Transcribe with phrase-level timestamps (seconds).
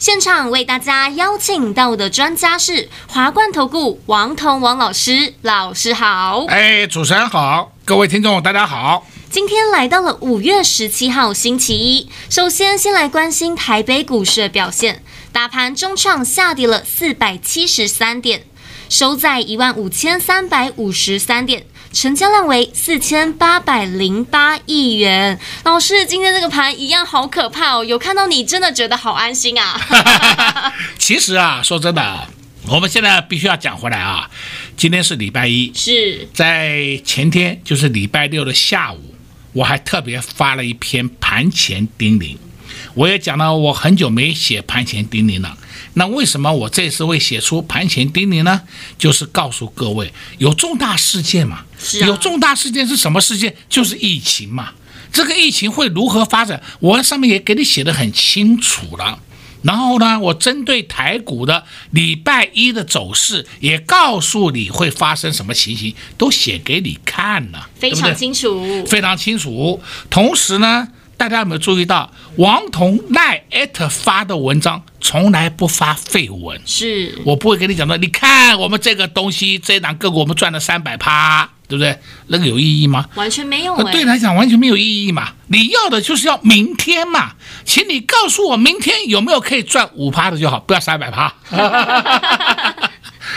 [0.00, 6.46] 现场为大家邀请到的专家是华冠投顾王彤王老师，老师好。
[6.48, 9.06] 哎，主持人好，各位听众大家好。
[9.28, 18.44] 今天来到了五月十七号星期一，首先先来关心台北股市的表现，大盘中创下跌了四百七十三点，
[18.90, 21.64] 收在一万五千三百五十三点。
[21.92, 25.40] 成交量为四千八百零八亿元。
[25.64, 27.84] 老师，今天这个盘一样好可怕哦！
[27.84, 29.80] 有看到你，真的觉得好安心啊。
[30.96, 32.28] 其实啊，说真的啊，
[32.68, 34.30] 我们现在必须要讲回来啊。
[34.76, 39.14] 今天是礼拜一，是在前天就是礼拜六的下午，
[39.52, 42.36] 我还特别发了一篇盘前叮咛。
[42.94, 45.56] 我也讲了，我很久没写盘前叮咛了。
[45.94, 48.62] 那为什么我这次会写出盘前叮咛呢？
[48.96, 51.56] 就是告诉各位，有重大事件嘛。
[51.56, 52.06] 啊。
[52.06, 53.56] 有重大事件是什么事件？
[53.68, 54.70] 就是疫情嘛。
[55.12, 56.62] 这个疫情会如何发展？
[56.78, 59.18] 我上面也给你写得很清楚了。
[59.62, 68.86] 然后呢，我针对台股的礼拜一的走势，也告诉你会发生什么情形，都写给你看了，非常清楚，对对？
[68.86, 69.82] 非常清楚。
[70.08, 70.86] 同时呢。
[71.20, 76.58] 大家有没有注意到，王彤赖艾特发的文章从来不发废文？
[76.64, 77.98] 是我不会跟你讲的。
[77.98, 81.98] 你看我们这个东西，这档个股我们赚了三百趴，对不对？
[82.28, 83.06] 那个有意义吗？
[83.16, 83.92] 完全没有、欸。
[83.92, 85.34] 对他讲完全没有意义嘛。
[85.48, 87.32] 你要的就是要明天嘛，
[87.66, 91.34] 请你告诉我明天有没有可以赚五趴的就好，不要三百趴。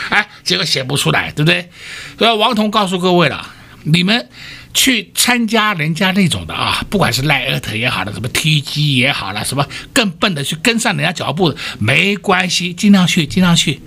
[0.08, 1.68] 哎，结果写不出来，对不对？
[2.18, 3.46] 所以王彤告诉各位了，
[3.82, 4.26] 你们。
[4.74, 13.80] 去参加人家那种的啊，不管是赖艾特也好了，什么 TG 也好了，什么更笨的去跟上人家脚步的，没关系，尽量去，尽量去。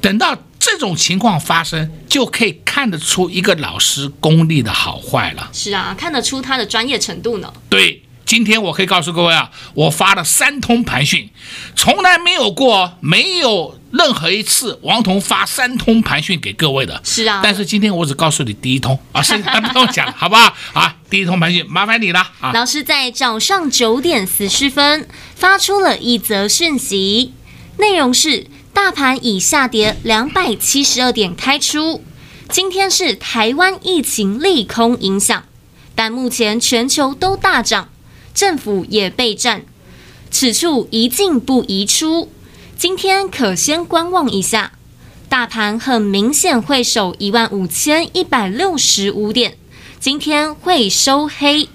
[0.00, 5.50] 等到这种情况发生，就可以看得出一个老师功力的好坏了。
[5.52, 7.52] 是啊，看得出他的专业程度呢。
[7.68, 8.02] 对。
[8.32, 11.28] 今天我可以告诉各位啊，我发了三通盘讯，
[11.76, 16.98] 从来没有过，没有任何一次王彤发三通盘讯给各位的。
[17.04, 20.56] 是啊，但是今天我只告诉你第一通啊，剩下 不用讲，好不好？
[20.72, 22.52] 啊，第一通盘讯麻烦你了啊。
[22.54, 27.34] 老师在早上九点四十分发出了一则讯息，
[27.76, 32.02] 内容是大盘已下跌两百七十二点开出，
[32.48, 35.44] 今天是台湾疫情利空影响，
[35.94, 37.90] 但目前全球都大涨。
[38.34, 39.64] 政府也备战，
[40.30, 42.30] 此处宜进不宜出。
[42.76, 44.72] 今天可先观望一下，
[45.28, 49.56] 大盘很明显会守一万五千一百六十五点，
[50.00, 51.68] 今天会收黑，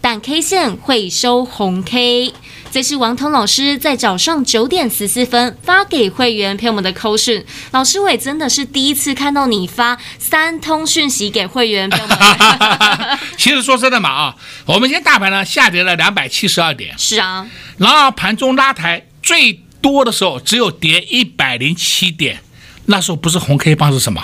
[0.00, 2.32] 但 K 线会收红 K。
[2.74, 7.46] 这是王彤老师在早上九点十四分发给会员朋友们的口讯。
[7.70, 12.18] 老师，我也真的是第一次看到你发三通讯息给会员朋友们。
[13.38, 14.36] 其实说真的嘛啊，
[14.66, 16.92] 我们今天大盘呢下跌了两百七十二点。
[16.98, 17.46] 是啊，
[17.76, 22.40] 然后盘中拉抬最多的时候只有跌一百零七点，
[22.86, 24.20] 那时候不是红 K 棒是什么？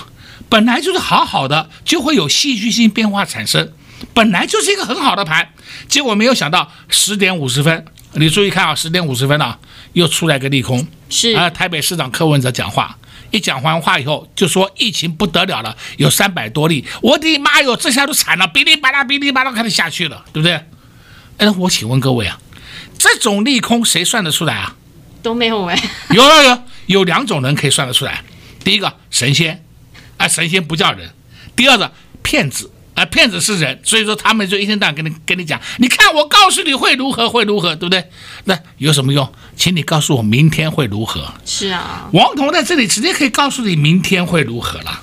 [0.49, 3.72] 本来就是好好的，就会有戏剧性变化产生，
[4.12, 5.50] 本来就是一个很好的盘，
[5.87, 7.84] 结果没有想到十点五十分。
[8.15, 9.56] 你注意看啊，十点五十分啊，
[9.93, 11.32] 又出来个利空，是。
[11.32, 12.98] 啊，台北市长柯文哲讲话，
[13.31, 20.60] 一讲完话以后就说疫情不得了了，有三百多例，我的妈哟，这下都惨了，哔哩吧啦，哔哩吧啦开始下去了，对不对？
[21.38, 22.38] 哎，我请问各位啊，
[22.98, 24.77] 这种利空谁算得出来啊？
[25.22, 28.25] 都没有哎，有有有，有两种人可以算得出来，
[28.65, 29.65] 第一个神仙，
[30.16, 31.10] 啊神仙不叫人，
[31.54, 31.92] 第二个
[32.22, 32.71] 骗子。
[33.00, 38.05] 啊，骗子是人，所以说他们就一天到晚跟你跟你讲，你看我告诉你会如何会如何，对不对？
[38.44, 39.33] 那有什么用？
[39.56, 41.33] 请你告诉我明天会如何？
[41.47, 45.01] 是啊，王彤在这里直接可以告诉你明天会如何了。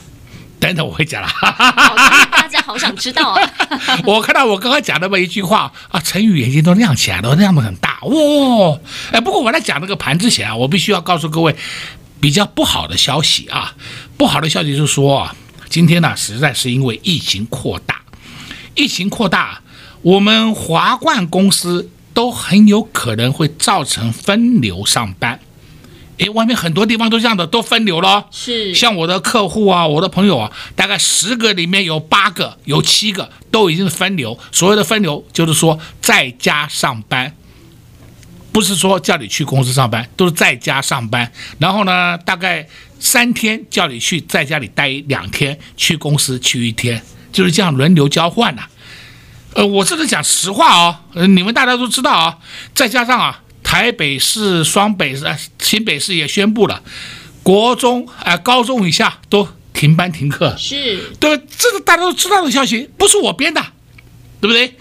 [0.60, 1.28] 等等，我会讲了。
[1.28, 1.96] 好，
[2.32, 3.52] 大家好想知道啊。
[4.06, 8.80] 我看到我刚刚讲那么一句话啊，陈宇眼睛都亮起来了，亮得很大哇、哦！
[9.12, 11.56] 哎，不过我在讲那个盘之前啊，我必须要告诉各位
[12.20, 13.74] 比较不好的消息啊，
[14.18, 15.36] 不好的消息就是说啊。
[15.70, 17.97] 今天呢，实在是因为疫情扩大，
[18.78, 19.62] 疫情扩大，
[20.04, 25.40] 我们华冠公司都很有可能会造成分流上班。
[26.20, 28.28] 诶，外面很多地方都这样的，都分流了。
[28.32, 34.40] 是，像我的客户啊，我的朋友啊，大概十个里面有八个、有七个都已经是分流。
[34.52, 37.36] 所谓的分流，就是说在家上班。
[38.50, 41.32] 不是说叫你去公司上班，都是在家上班。
[41.60, 42.68] 然后呢，大概
[43.00, 47.00] 三天叫你去在家里待两天，去公司去一天，
[47.38, 48.70] 就是这样轮流交换呐、啊。
[49.54, 52.40] 呃，我这是讲实话哦，呃，你们大家都知道啊。
[52.74, 55.24] 再加上啊，台北市、双北市、
[55.60, 56.82] 新北市也宣布了，
[57.44, 60.56] 国中啊、呃、高中以下都停班停课。
[60.58, 63.62] 是，对，这个大家都知道的消息，不是我编的，
[64.42, 64.76] 对不对？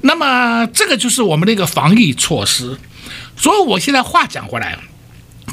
[0.00, 2.76] 那么这个就是我们的一个防疫措施。
[3.36, 4.76] 所以我现在话讲回来，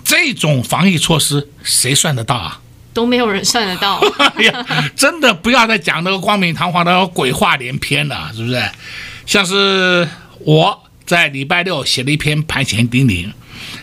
[0.03, 2.61] 这种防疫措施谁算得到啊？
[2.97, 3.99] 都没有人算得到。
[4.17, 4.65] 哎呀，
[4.95, 8.59] 真的不要再讲那个冠冕堂皇的鬼话连篇了，是不是？
[9.27, 10.09] 像是
[10.39, 13.31] 我在礼拜六写了一篇盘前叮咛，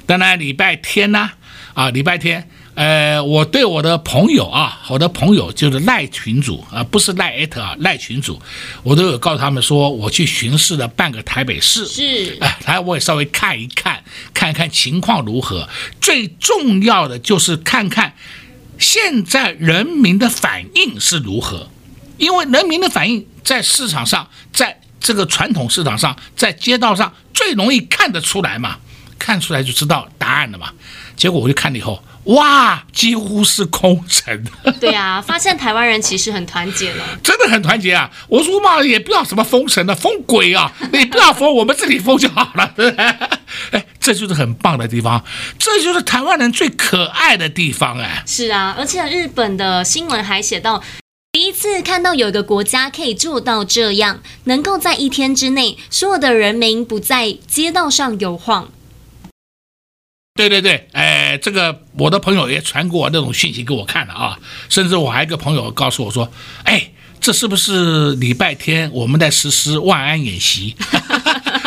[0.05, 1.31] 当然礼拜天呢，
[1.75, 2.49] 啊，礼拜天。
[2.75, 8.43] 呃，我对我的朋友啊，我的朋友就是赖群主啊，不是赖艾特啊，赖群主，
[8.83, 14.03] 我都有告诉他们说，我去巡视了半个台北市，是，哎，来我也稍微看一看，
[14.35, 15.69] 看看情况如何。
[16.01, 18.13] 最重要的就是看看
[18.85, 21.71] 现在人民的反应是如何，
[22.19, 28.77] 因为人民的反应在市场上，在这个传统市场上，在街道上最容易看得出来嘛，
[29.19, 30.71] 看出来就知道答案了嘛。
[31.17, 32.05] 结果我就看了以后。
[32.25, 34.47] 哇，几乎是空城。
[34.81, 38.11] 对啊，发现台湾人其实很团结了， 真的很团结啊！
[38.29, 40.73] 我说嘛，也不要什么封城的，封鬼啊！
[40.91, 42.75] 你不要封，我们自己封就好了。
[43.73, 45.25] 哎，这就是很棒的地方，
[45.59, 48.23] 这就是台湾人最可爱的地方哎。
[48.27, 50.85] 是啊，而且日本的新闻还写到，
[51.33, 58.69] 第一次看到有一个国家可以做到这样，能够在一天之内，所有的人民不在街道上游晃。
[60.35, 66.31] 对对对，哎，这个我的朋友也传过那种讯息给我看了啊，甚至我还有一个朋友告诉我说，
[66.65, 66.91] 哎，
[67.23, 70.77] 这是不是礼拜天我们在实施万安演习？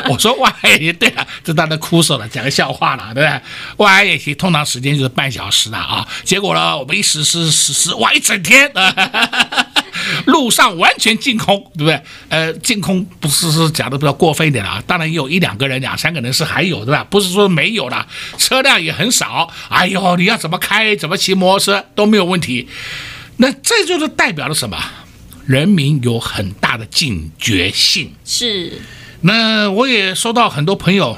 [0.11, 3.41] 我说万安演习，对啊，这当然哭死了，讲个笑话了，对不对？
[3.77, 9.65] 万安演习通常时间就是半小时的啊，结果呢，我们一实施实施哇一整天啊。
[10.27, 12.01] 路上完全净空，对不对？
[12.29, 17.03] 呃，净空不是是讲的比较过分一点了啊，当然也有一两个人、两三个人是还有，对吧？
[17.09, 18.07] 不是说没有了，
[18.37, 19.51] 车辆也很少。
[19.69, 22.69] 哎呦，你要怎么开、怎么骑摩托车都没有问题。
[23.37, 24.77] 那这就是代表了什么？
[25.45, 28.13] 人民有很大的警觉性。
[28.23, 28.79] 是。
[29.21, 31.17] 那我也收到很多朋友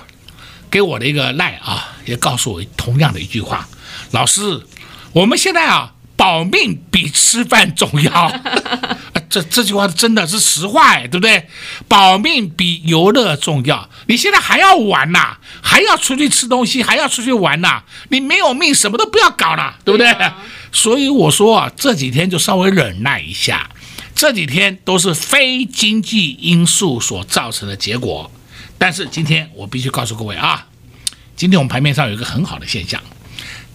[0.71, 3.67] 给我的一个赖啊，也告诉我同样的一句话：
[4.11, 4.65] 老师，
[5.13, 5.93] 我们现在啊。
[6.19, 8.29] 保命比吃饭重要，
[9.29, 11.47] 这这句话真的是实话哎，对不对？
[11.87, 13.89] 保命比游乐重要。
[14.07, 15.39] 你现在还要玩呐、啊？
[15.63, 16.83] 还要出去吃东西？
[16.83, 17.83] 还要出去玩呐、啊？
[18.09, 20.09] 你没有命，什么都不要搞了，对不对？
[20.11, 20.35] 啊、
[20.73, 23.69] 所以我说啊，这几天就稍微忍耐一下。
[24.19, 28.29] 这几天都是非经济因素所造成的结果。
[28.77, 30.67] 但是今天我必须告诉各位啊，
[31.37, 33.01] 今天我们盘面上有一个很好的现象，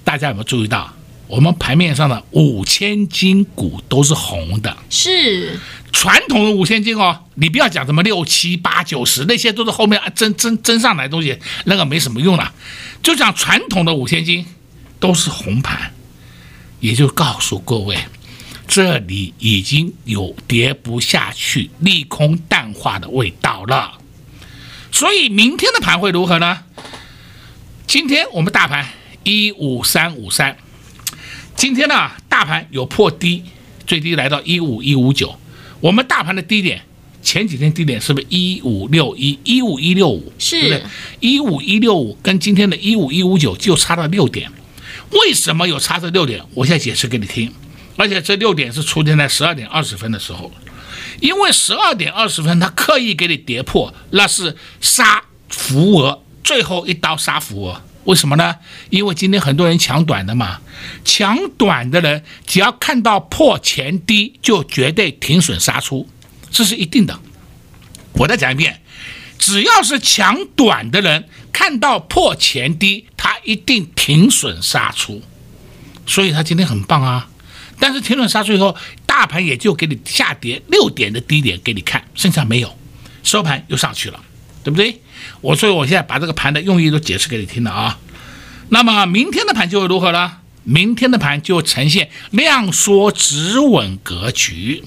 [0.05, 0.93] 大家有没有注意到？
[1.29, 5.58] 我们盘面上的五千金股都是红的，是
[5.91, 7.23] 传统的五千金哦。
[7.37, 12.52] 你不要讲什么六七八九十，那些都是后面增增增上来的东西，那个没什么用了。
[13.02, 14.44] 就讲传统的五千金
[15.00, 15.94] 都是红盘，
[16.81, 17.96] 也就告诉各位，
[18.66, 23.99] 这里已经有跌不下去、利空淡化的味道了。
[24.90, 26.61] 所以明天的盘会如何呢？
[27.87, 28.88] 今天我们大盘
[29.22, 30.56] 一五三五三。
[31.56, 33.44] 今天呢，大盘有破低，
[33.86, 35.38] 最低来到一五一五九。
[35.81, 36.82] 我们大盘的低点，
[37.22, 40.32] 前几天低点是不是一五六一、一五一六五？
[40.38, 40.84] 是，对不对？
[41.20, 44.50] 一五一六五跟今天的一五一五九就差了六点。
[45.10, 46.43] 为什么有差这六点？
[46.55, 47.53] 我现在解释给你听。
[47.96, 50.51] 而且这六点是出现在十二点二十分的时候，
[51.20, 57.82] 因为十二点二十分它刻意给你跌破，那是杀浮额，最后一刀杀浮额。
[58.05, 58.56] 为什么呢？
[58.91, 60.60] 因为今天很多人抢短的嘛，
[61.05, 66.06] 抢短的人只要看到破前低，就绝对停损杀出，
[66.51, 67.19] 这是一定的。
[68.13, 68.82] 我再讲一遍，
[69.39, 75.22] 只要是抢短的人看到破前低，他一定停损杀出。
[76.06, 77.31] 所以他今天很棒啊，
[77.78, 78.76] 但是停损杀出以后，
[79.06, 82.76] 大盘也就给你下跌六点的低点给你看，剩下没有，
[83.22, 84.20] 收盘又上去了。
[84.62, 84.98] 对不对？
[85.43, 87.98] 我所以我现在把这个盘的用意都解释给你听了啊。
[88.70, 90.38] 那么明天的盘就会如何呢？
[90.62, 94.82] 明天的盘就呈现量缩止稳格局，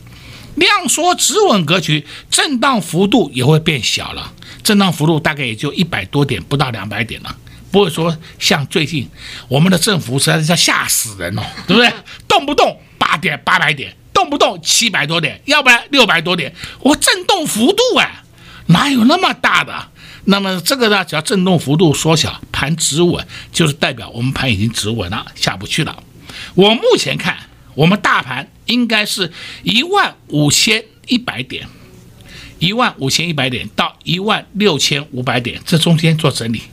[0.56, 7.38] 量缩止稳格局，震荡幅度也会变小了，震荡幅度大概也就一百多点，不到两百点了，
[7.72, 9.10] 不会说像最近
[9.48, 11.92] 我们的振幅实在是要吓死人哦， 对不对？
[12.28, 18.24] 动不动八点、八百点，动不动七百多点，要不然六百多点，我震动幅度哎。
[18.70, 19.88] 哪有那么大的？
[20.26, 26.04] 那么这个呢，只要震动幅度缩小，盘止稳，就是代表我们盘已经止稳了，下不去了。
[26.54, 27.38] 我目前看，
[27.76, 29.32] 我们大盘应该是
[29.64, 31.66] 一万五千一百点，
[32.60, 36.64] 一万五千一百点到一万六千五百点，这中间做整理，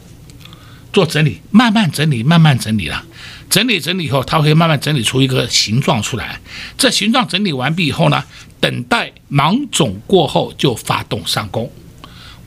[0.94, 3.04] 做整理，慢慢整理，慢慢整理了。
[3.50, 6.40] 整理整理以后，它会慢慢整理出一个形状出来。
[6.78, 8.24] 这形状整理完毕以后呢，
[8.60, 11.70] 等待芒种过后就发动上攻。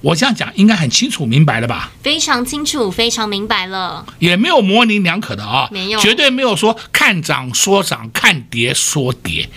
[0.01, 1.92] 我这样讲应该很清楚明白了吧？
[2.01, 4.06] 非常清楚，非常明白了。
[4.20, 9.50] 也没有模棱两可的啊，没有，绝对没有说看涨说涨，看跌说跌，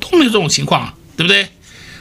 [0.00, 1.48] 都没有这种情况，对不对？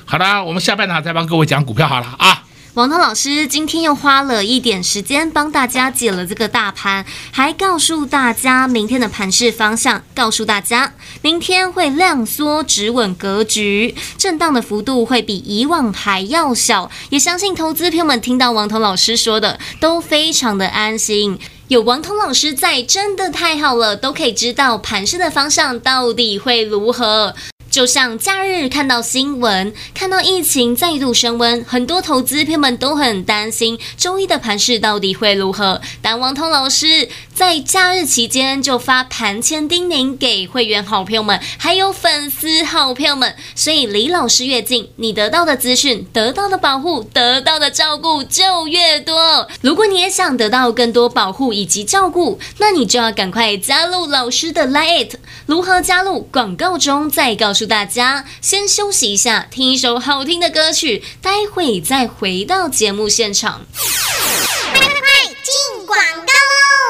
[0.05, 2.42] 好的，我们下半场再帮各位讲股票好了啊。
[2.75, 16.89] 王涛老师今天又花了一点时间帮大家解了这个大盘，还告诉大家明天的盘势方向，告诉大家明天会量缩止稳格局，震荡的幅度会比以往还要小。
[17.11, 21.37] 也相信投资朋友们听到王涛老师说的都非常的安心，
[21.67, 27.35] 有王彤老师在，真的太好了，都可以知道盘势的方向到底会如何。
[27.73, 35.81] 就像假日看到新闻，看到疫情再度升温，很多投资朋友们都很担心周一的盘势到底会如何。
[35.99, 49.49] 但王通老师在假日期间就发盘前叮咛给会员好朋友们，还有粉丝好朋友们，所以离老师越近，你得到的资讯、得到的保护、得到的照顾就越多。
[49.61, 55.11] 如果你也想得到更多保护以及照顾，那你就要赶快加入老师的 Line。
[55.47, 56.21] 如何加入？
[56.31, 57.63] 广告中再告诉。
[57.65, 63.65] 大家先休息一下，听一首好听的歌曲，待会再回到节目现场。
[63.73, 65.97] 快快快，进广！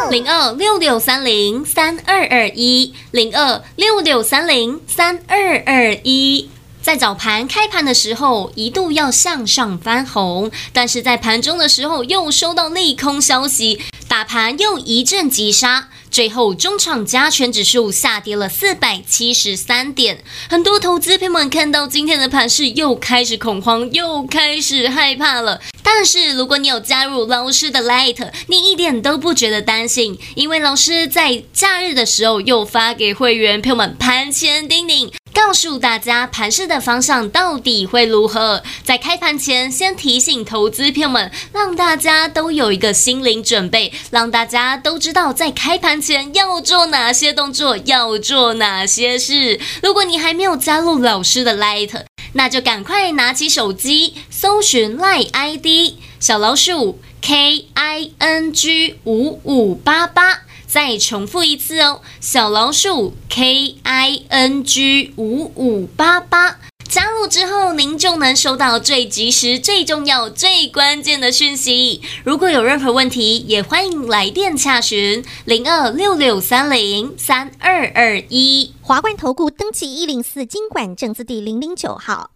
[0.10, 6.50] 零二六六三零三二二一，零二六六三零三二二一。
[6.82, 15.88] 在早盘开盘的时候，一度要向上翻红，但是在盘中的时候又收到利空消息，大盘又一阵急杀。
[16.14, 25.60] 最后，中场加权指数下跌了四百七十三点，很多投资朋友们看到今天的盘势，又开始恐慌，又开始害怕了。
[25.82, 35.12] 但是，如果你有加入老师的 Light，你一点都不觉得担心，因为老师在假日的时候又发给会员朋友们盘前叮咛。
[35.34, 38.64] 告诉大家盘势的方向到底会如何？
[38.84, 49.60] 在开盘前先提醒投资朋友们，让大家都有一个心灵准备，让大家都知道在开盘前要做哪些动作，要做哪些事。
[49.82, 51.92] 如果你还没有加入老师的 Light，
[52.34, 60.42] 那就赶快拿起手机搜寻 Light ID 小老鼠 K I N G 五五八八。
[60.74, 66.58] 再重复一次哦，小老鼠 K I N G 五五八八，
[66.90, 72.02] 加入之后，您就能收到最及时、最重要、最关键的讯息。
[72.24, 78.74] 如果有任何问题，也欢迎来电洽询零二六六三零三二二一。
[78.82, 82.32] 华冠投顾登记一零四金管证字第零零九号。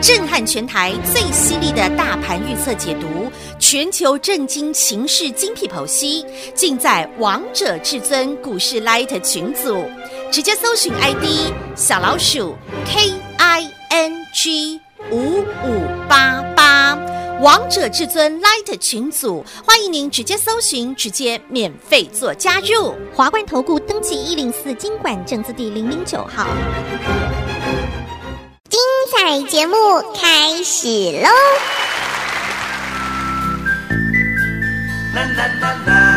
[0.00, 3.30] 震撼全台最犀利的大盘预测解读，
[3.70, 9.84] 全球震惊情势精辟剖析，尽在王者至尊股市 Light 群组。
[10.32, 12.56] 直接搜寻 ID 小老鼠
[12.86, 16.98] K I N G 五五八八，
[17.42, 22.94] 王者至尊 Light 群组，欢迎您直接搜寻，直接免费做加入。
[23.14, 26.46] 华冠投顾登记一零四金管证字第零零九号。
[28.70, 28.80] 精
[29.12, 29.76] 彩节目
[30.14, 30.88] 开始
[31.20, 31.28] 喽！
[35.18, 36.07] 啦啦啦啦，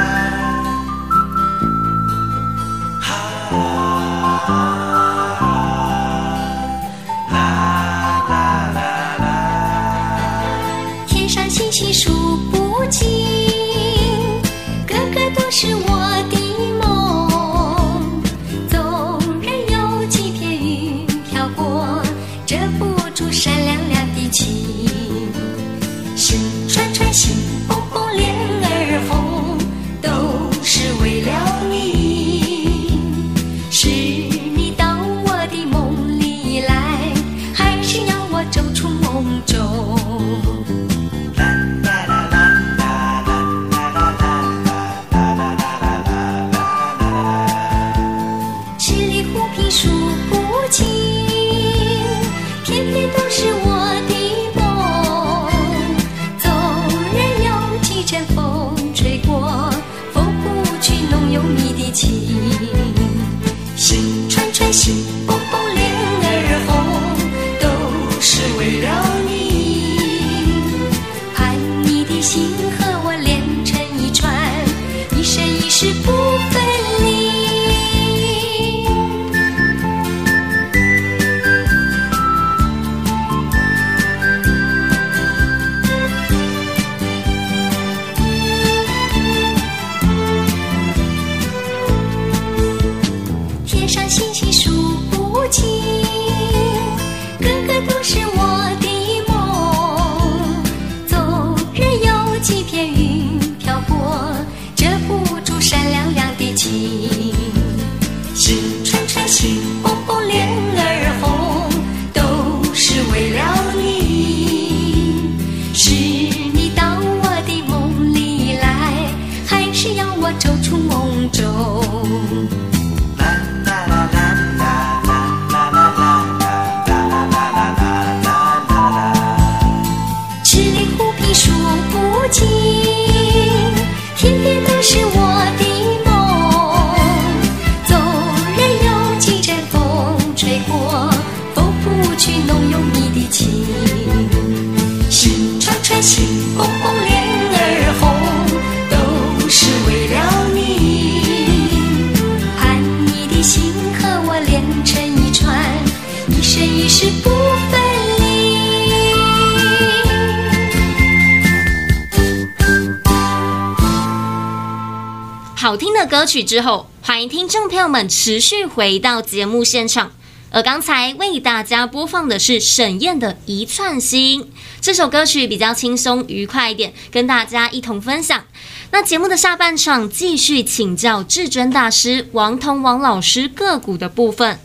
[165.62, 170.12] 好听的歌曲之后，欢迎听众朋友们持续回到节目现场。
[170.50, 174.42] 而刚才为大家播放的是沈燕的《一串心》
[174.82, 178.44] 这首歌曲，比较轻松愉快一点，跟大家一同分享。
[178.90, 184.60] 那节目的下半场继续请教至尊大师王彤王老师个股的部分。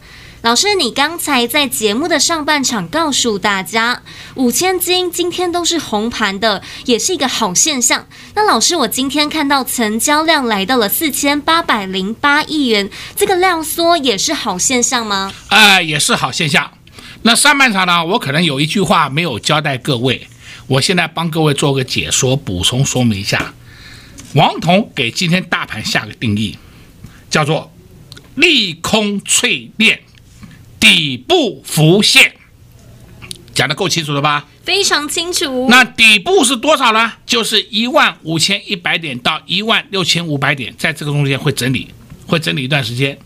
[0.47, 4.05] 老师，你刚才在节目的上半场告诉大家，
[4.37, 8.07] 五千金今天都是红盘的，也是一个好现象。
[8.37, 15.33] 那老师，我今天看到成交量来到了四千八百零八亿元，这个量缩也是好现象吗？
[15.49, 16.71] 呃，也是好现象。
[17.23, 20.29] 那上半场呢，我可能有一句话没有交代各位，
[20.69, 23.53] 我现在帮各位做个解说，补充说明一下。
[24.35, 26.57] 王彤给今天大盘下个定义，
[27.29, 27.73] 叫做
[28.37, 30.03] 利空淬炼。
[30.79, 32.35] 底部浮现，
[33.55, 34.47] 讲得够清楚了吧？
[34.65, 35.69] 非常清楚。
[35.71, 37.13] 那底部是多少呢？
[37.25, 41.89] 就是一万五千一百点到一万六千五百点，在这个中间会整理，
[42.27, 43.17] 会整理一段时间。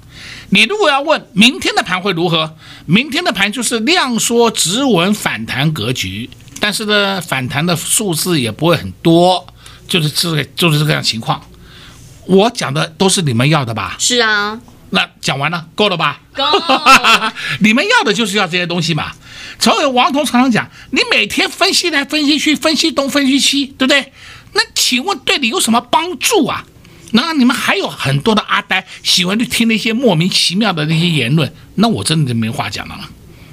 [0.51, 6.29] 你如果要问明天的盘会如何，明天的盘就是量缩止稳反弹格局，
[6.61, 9.47] 但是呢，反弹的数字也不会很多，
[9.89, 11.43] 就是这个就是这个样情况。
[12.27, 13.97] 我讲的都是你们要的吧？
[13.99, 14.61] 是啊。
[14.91, 16.21] 那讲完了，够了吧？
[16.35, 16.45] 够。
[17.61, 19.13] 你们要的就是要这些东西嘛。
[19.59, 24.13] 所以王彤常常讲，你每天分析来分析去，分析东分析西，对不对？
[24.53, 26.65] 那请问对你有什么帮助啊？
[27.13, 32.99] 那你们还有很多的阿呆喜欢去听那些莫名其妙的那些言论，那我真的就没话讲了。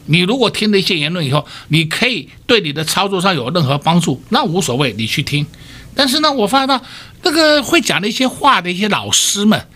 [0.05, 5.45] 你如果听那些言论以后，你可以对你的操作上有任何帮助，那无所谓，你去听。
[5.93, 6.81] 但是呢，我发现到
[7.23, 9.67] 那个会讲那些话的一些老师们。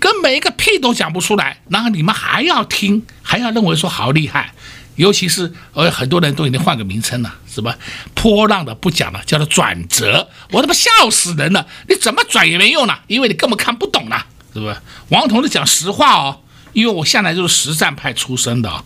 [0.00, 4.54] 跟每一个屁都讲不出来，然后你们还要听，还要认为说好厉害，
[4.96, 7.76] 尤其是呃很多人都已经换个名称了，是吧？
[8.14, 11.66] 波浪的不讲了，叫做转折，我他妈笑死人了！
[11.88, 14.76] 你怎么转也没用了，因为你根本看不懂了，是不是？
[15.10, 16.40] 王同志讲实话哦，
[16.72, 18.84] 因为我向来就是实战派出身的，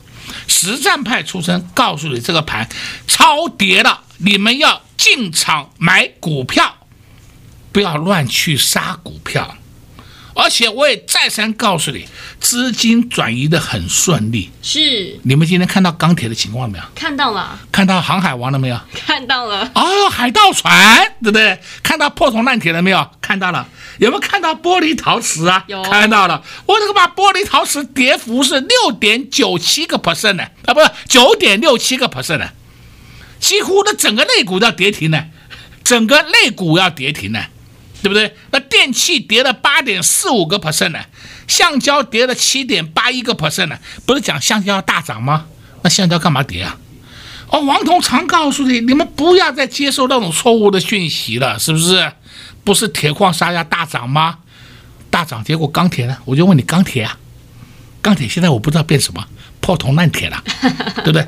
[0.49, 2.69] 实战派出身，告诉你这个盘
[3.07, 6.75] 超跌了，你们要进场买股票，
[7.73, 9.57] 不要乱去杀股票。
[10.35, 12.07] 而且我也再三告诉你，
[12.41, 14.51] 资金转移的很顺利。
[14.63, 16.85] 是，你们今天看到钢铁的情况了没有？
[16.95, 17.59] 看到了。
[17.71, 18.81] 看到航海王了没有？
[19.07, 19.71] 看到了。
[19.75, 21.59] 哦，海盗船，对不对？
[21.83, 23.09] 看到破铜烂铁了没有？
[23.21, 23.69] 看到了。
[23.99, 25.65] 有没有看到玻璃陶瓷啊？
[25.69, 25.83] 有。
[25.85, 26.43] 看到了。
[26.67, 30.45] 我这个把玻璃陶瓷跌幅是六点九七个 percent 呢？
[30.67, 32.49] 啊，不是九点六七个 percent 呢？
[33.39, 35.27] 几乎的整个类股都要跌停呢，
[35.85, 37.45] 整个类股要跌停呢。
[38.05, 38.37] 对不对？
[38.51, 40.99] 那电器跌了八点四五个 percent 呢，
[41.49, 43.79] 橡胶跌了七点八一个 percent 呢。
[44.05, 45.47] 不是讲橡胶要大涨吗？
[45.83, 46.77] 那橡胶干嘛跌啊？
[47.49, 52.13] 哦，王彤常告诉你，你们不要再接受那种错误的讯息了，是不是？
[52.63, 54.41] 不是铁矿砂要大涨吗？
[55.09, 56.19] 大涨，结果钢铁呢？
[56.27, 57.17] 我就问你，钢铁啊，
[58.03, 59.25] 钢铁现在我不知道变什么，
[59.61, 60.45] 破铜烂铁了，
[60.97, 61.25] 对不对？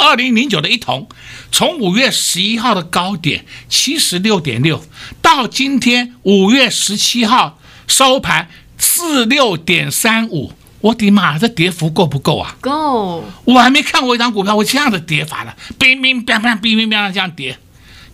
[0.00, 1.08] 二零零九的一铜，
[1.52, 4.82] 从五月十一号的高点七十六点六，
[5.20, 12.56] 到今天五月十七号收盘四六点三五，我的妈，这跌幅够不够啊？
[12.62, 13.30] 够。
[13.44, 17.58] 我还没看过一张股票会这样的跌法的，乒乒乓乓，乒乒乓乓这样跌。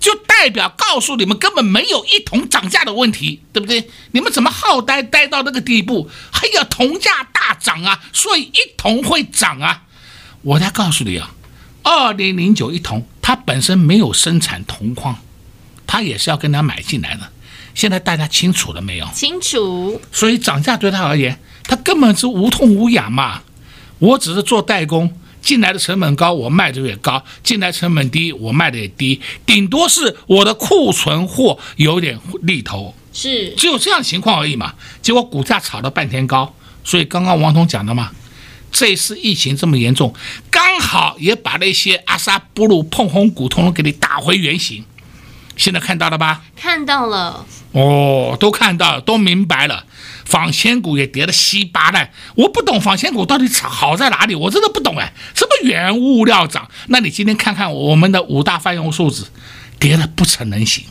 [0.01, 3.89] 就代表告诉你们根本没有一铜涨价的问题，对不对？
[4.11, 6.11] 你们怎么好呆呆到那个地步？
[6.33, 9.85] 还要铜价大涨啊，所以一铜会涨啊。
[10.43, 11.31] 我再告诉你啊，
[11.89, 15.17] 二零零九一铜，它本身没有生产铜矿，
[15.87, 17.21] 它也是要跟他买进来的。
[17.77, 19.07] 现在大家清楚了没有？
[19.15, 20.01] 清楚。
[20.11, 23.43] 所以涨价对他而言，他根本是无痛无痒嘛。
[24.01, 25.17] 我只是做代工。
[25.43, 29.21] 进来的成本高，我卖的也高；进来成本低，我卖的也低。
[29.45, 34.75] 顶多是我的库存货有点利头，是只有这样情况而已嘛。
[35.01, 38.11] 结果股价炒了半天高，所以刚刚王彤讲的嘛，
[38.79, 40.15] 这次疫情这么严重，
[40.51, 44.85] 刚好也把那些阿萨布鲁碰红股通通给你打回原形。
[45.57, 46.43] 现在看到了吧？
[46.55, 47.47] 看到了。
[47.73, 49.87] 哦，都看到了，都明白了。
[50.27, 55.11] 仿仙股也跌得稀巴烂，我不懂仿仙股到底好在哪里，我真的不懂哎。
[55.35, 56.71] 什么原物料涨？
[56.89, 59.29] 那你今天看看我们的五大泛用数字，
[59.79, 60.85] 跌得不成人形。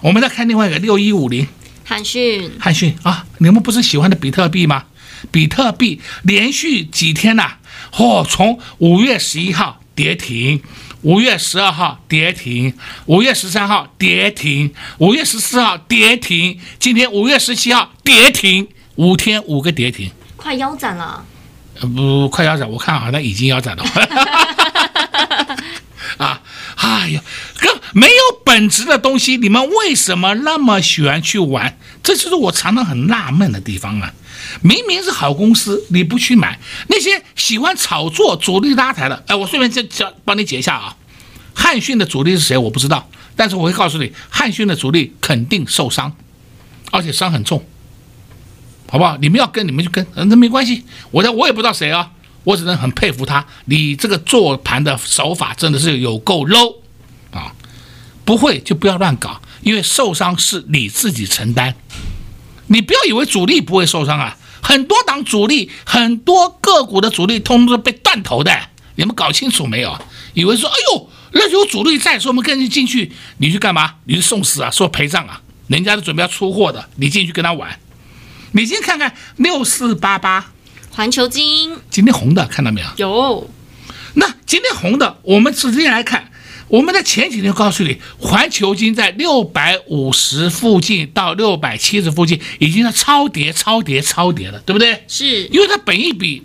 [0.00, 1.46] 我们再看另外一个六一五零，
[1.84, 4.84] 汉讯，汉讯啊，你们不是喜欢的比特币吗？
[5.30, 7.58] 比特币连续几天呐、啊，
[7.98, 10.62] 哦，从五月十一号跌停。
[11.02, 21.24] 五月十二号跌停，五月十三号跌停，五月十四号跌停，今天五月十七号跌停，五天五个跌停，快腰斩了。
[21.80, 23.84] 呃，不，快腰斩，我看好像已经腰斩了。
[26.18, 26.40] 啊，
[26.74, 27.22] 哎呀，
[27.60, 31.78] 哥，没有本质的东西，你们为什么那么喜欢去玩？
[32.02, 34.12] 这就是我常常很纳闷的地方啊。
[34.62, 40.96] 明明是好公司，你不去买，那些喜欢炒作、主力拉抬的，哎，我顺便再教帮你解一下啊。
[41.54, 42.56] 汉讯的主力是谁？
[42.58, 46.14] 我不知道，但是我会告诉你，汉讯的主力肯定受伤，
[46.90, 47.64] 而且伤很重，
[48.90, 49.16] 好不好？
[49.16, 50.84] 你们要跟你们就跟，那没关系。
[51.10, 52.10] 我我也不知道谁啊，
[52.44, 56.76] 我只能很佩服他，你这个做盘的手法真的是有够 low
[57.30, 57.52] 啊！
[58.24, 61.74] 不会就不要乱搞，因为受伤是你自己承担。
[62.68, 68.52] 你不要以为主力不会受伤啊，很多档主力，很多个股的主力，通通是被断头的。
[68.96, 69.98] 你们搞清楚没有？
[70.34, 71.10] 以为说，哎呦。
[71.32, 73.96] 那有主力在，说我们跟着进去，你去干嘛？
[74.04, 74.70] 你去送死啊？
[74.70, 75.42] 说陪葬啊？
[75.66, 77.78] 人家都准备要出货的，你进去跟他玩。
[78.52, 80.52] 你先看看六四八八
[80.92, 82.86] 环球金，今天红的看到没有？
[82.96, 83.50] 有。
[84.14, 86.30] 那今天红的，我们直接来看。
[86.68, 95.04] 我们在前几天告诉你，环球金在六百五十附近到六百七十附近，已经是超跌、超跌、超跌了，对不对？
[95.06, 95.46] 是。
[95.46, 96.42] 因为它本一比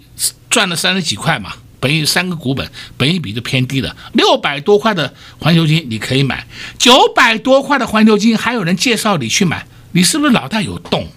[0.50, 1.54] 赚了三十几块嘛。
[1.80, 3.96] 本一三个股本，本一比就偏低了。
[4.14, 6.46] 六百多块的环球金你可以买，
[6.78, 11.08] 九百多块的环球金还有人介绍你去买，你是不是脑袋有洞？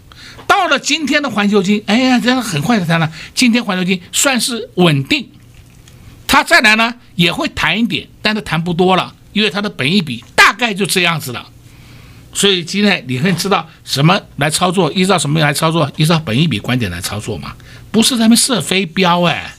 [0.47, 3.13] 到了今天的环球金，哎呀，这样很快的弹了。
[3.35, 5.29] 今天环球金算是稳定，
[6.27, 11.49] 它再来呢也会谈一点，但是谈不多了，因为它的本益比大概就这样子了。
[12.33, 15.91] 所以今天你可以知道什么来操作，依照什么来操作？
[15.97, 17.55] 依照本益比观点来操作嘛，
[17.91, 19.55] 不是他们射飞镖哎。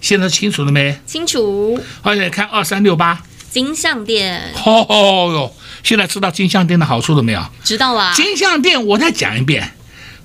[0.00, 1.00] 现在清楚了没？
[1.06, 1.80] 清楚。
[2.02, 4.52] 而且看二三六八金像电。
[4.64, 4.86] 哦
[5.32, 7.44] 哟，现在知道金像店的好处了没有？
[7.64, 8.12] 知道了。
[8.14, 9.72] 金像店，我再讲一遍，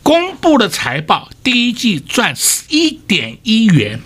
[0.03, 2.35] 公布的财报，第一季赚
[2.69, 3.99] 一点一元，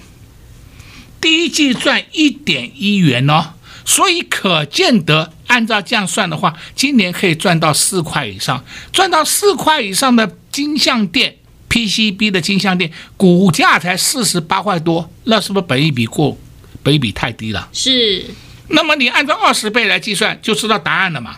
[1.20, 3.54] 第一季赚一点一元哦，
[3.86, 11.38] 所以可见得，按照这样算的话，今年可以赚到四块以上，赚到四块以上的金像店。
[11.70, 16.38] PCB 的金像店股价才四十八块多，那是不是本一比过？
[16.82, 17.68] 本一比太低了。
[17.74, 18.26] 是。
[18.70, 21.36] 那么你按照二十倍来计算，就知道答案了嘛？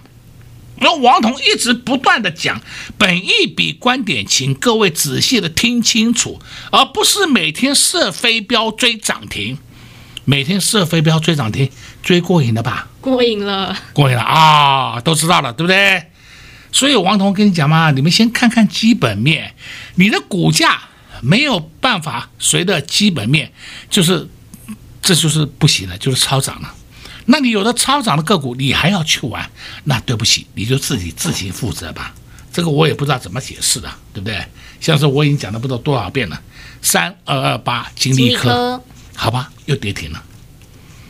[0.82, 2.62] 那王彤一直不断的讲
[2.98, 6.40] 本一比观点，请各位仔细的听清楚，
[6.72, 9.58] 而不是每天射飞镖追涨停，
[10.30, 11.68] 每天射飞镖追涨停，
[12.04, 12.88] 追过瘾了吧？
[13.02, 15.02] 过瘾了，过瘾了啊！
[15.02, 16.06] 都知道了，对不对？
[16.72, 19.56] 所以王彤跟你讲嘛，你们先看看基本面，
[19.96, 20.82] 你的股价
[21.22, 23.52] 没有办法随着基本面，
[23.90, 24.30] 就是
[25.02, 26.76] 这就是不行了，就是超涨了。
[27.26, 29.50] 那你有的超涨的个股，你还要去玩，
[29.86, 32.14] 那对不起，你就自己自行负责吧。
[32.54, 34.46] 这个我也不知道怎么解释的，对不对？
[34.80, 36.40] 像是我已经讲了不知道多少遍了，
[36.84, 38.80] 三二二八金利科，
[39.20, 40.24] 好吧，又跌停了。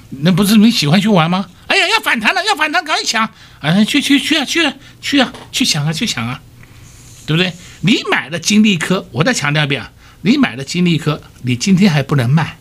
[0.10, 1.46] 那不是你喜欢去玩吗？
[1.68, 3.30] 哎呀，要反弹了，要反弹，赶紧抢！
[3.60, 6.42] 哎，去去去啊，去啊，去啊，去抢啊，去抢啊，
[7.28, 7.54] 对不对？
[7.82, 9.92] 你买的金利科，我再强调一遍啊，
[10.22, 12.58] 你买的金利科，你今天还不能卖，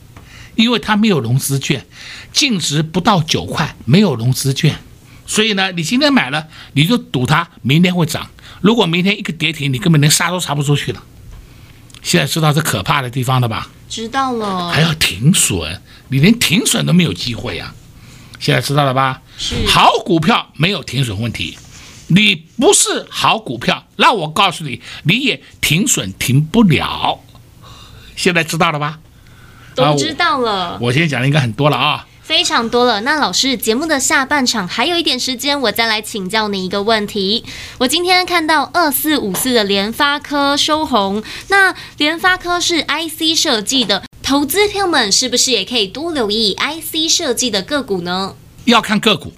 [0.55, 1.87] 因为它没有融资券，
[2.31, 4.77] 净值不到九块，没有融资券，
[5.27, 8.29] 所以呢，你今天买了，你就赌它明天会涨。
[8.61, 11.03] 如果明天一个跌停，你根本连杀都杀不出去了。
[12.09, 13.68] 现在知道这可怕的地方了吧？
[13.87, 14.71] 知道了。
[14.71, 18.40] 还要停损，你连停损都没有机会呀、啊。
[18.40, 19.21] 现在知道了吧？
[19.37, 21.59] 是好股票没有停损问题，
[22.07, 27.21] 你不是好股票，那我告诉你，你也停损停不了。
[28.16, 29.01] 现在知道了吧？
[29.75, 30.79] 都知道了。
[30.81, 32.07] 我今天讲的应该很多了啊。
[32.29, 33.01] 非常多了。
[33.01, 37.43] 那老师，节目的下半场还有一点时间，我再来请教你一个问题。
[37.79, 48.37] 我今天看到二四五四的联发科收红，那联发科是 IC 设计的，投资票们是不是也可以多留意 IC 设计的个股呢？
[48.67, 49.33] 要看个股，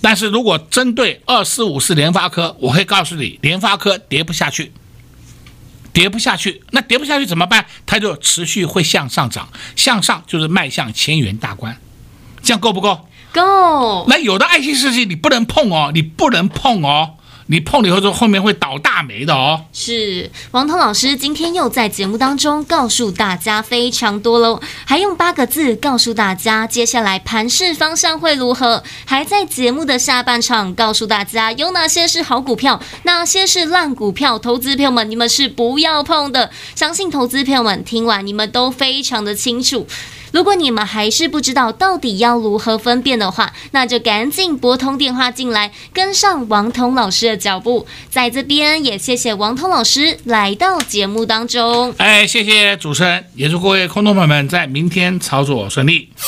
[0.00, 4.72] 但是如果针对二四五四联发科，我会告诉你，联发科跌不下去，
[5.92, 7.64] 跌不下去，那跌不下去怎么办？
[7.86, 11.78] 它就持续会向上涨，向上就是迈向千元大关。
[12.42, 13.00] 这样够不够？
[13.32, 14.04] 够。
[14.08, 17.14] 那有的爱心设计你不能碰哦，你不能碰哦，
[17.46, 19.64] 你碰了以后就后面会倒大霉的哦。
[19.72, 36.50] 是，王涛老师今天又在节目当中告诉大家非常多喽，还用八个字告诉大家接下来盘势方向会如何，还在节目的下半场告诉大家有哪些是好股票，哪些是烂股票，投资朋友们你们是不要碰的。
[36.74, 39.86] 相信投资朋友们听完你们都非常的清楚。
[40.32, 47.86] 如果你们还是不知道到底要如何分辨的话，那就赶紧拨通电话进来，跟上王彤老师的脚步。
[48.10, 51.94] 在这边也谢谢王彤老师来到节目当中。
[51.98, 56.08] 哎，谢谢主持人，也祝各位空头朋友们在明天操作顺利。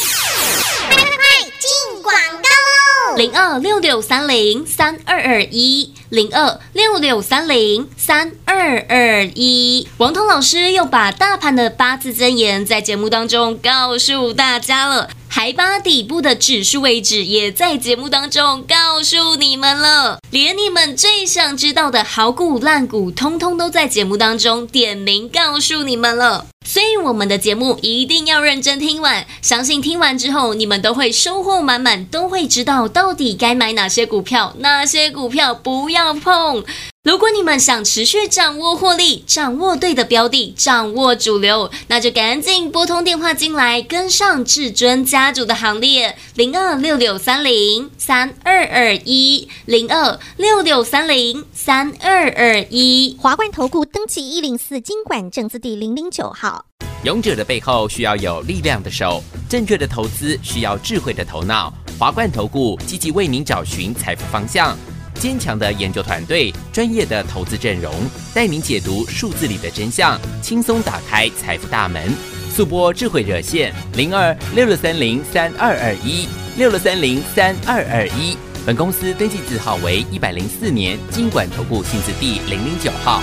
[0.90, 9.88] 快进广告喽零二六六三零三二二一，零二六六三零三二二一。
[9.98, 26.46] 王彤老师又把大盘的八字真言在节目当中告诉大家了，还把底部的指数位置也在节目当中告诉你们了，连你们最想知道的好股烂股，通通都在节目当中点名告诉你们了。
[26.64, 36.64] 所以我们的节目一定要认真听完，相信听完之后你们都会收获满满，都会知道到底该买哪些股票，哪些股票不要碰。
[37.04, 53.14] 如果你们想持续掌握获利，掌握对的标的，掌握主流，那就赶紧拨通电话进来，跟上至尊家族的行列，零二六六三零三二二一，零二六六三零三二二一。
[53.20, 56.64] 华冠投顾登记一零四经管证字第零零九号。
[57.04, 61.70] 勇者的背后需要有力量的手，正确的投资需要智慧的头脑。
[61.98, 64.74] 华冠投顾积极为您找寻财富方向。
[65.14, 67.92] 坚强的研究团队，专业的投资阵容，
[68.34, 72.12] 带您解读数字里的真相，轻松打开财富大门。
[72.50, 78.36] 速播智慧热线零二六六三零三二二一六六三零三二二一。
[78.64, 83.22] 本公司登记字号为一百零四年金管投顾新字第零零九号。